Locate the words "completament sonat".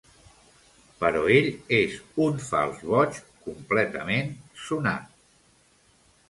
3.49-5.07